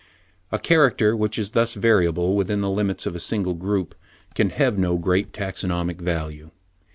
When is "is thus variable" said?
1.37-2.35